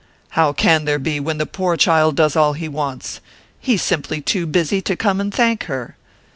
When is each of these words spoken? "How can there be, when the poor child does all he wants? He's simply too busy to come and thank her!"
"How 0.29 0.51
can 0.51 0.85
there 0.85 0.97
be, 0.97 1.19
when 1.19 1.37
the 1.37 1.45
poor 1.45 1.77
child 1.77 2.15
does 2.15 2.35
all 2.35 2.53
he 2.53 2.67
wants? 2.67 3.21
He's 3.59 3.83
simply 3.83 4.19
too 4.19 4.47
busy 4.47 4.81
to 4.81 4.95
come 4.95 5.21
and 5.21 5.31
thank 5.31 5.65
her!" 5.65 5.95